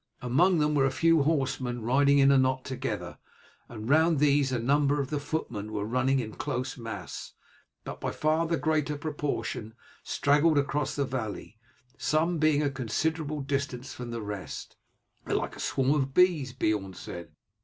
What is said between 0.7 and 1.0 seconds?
were a